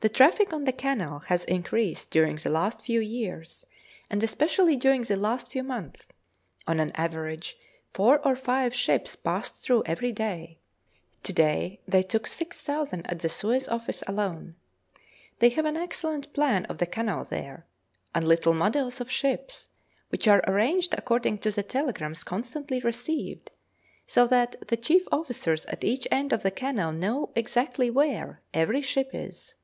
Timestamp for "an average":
6.80-7.56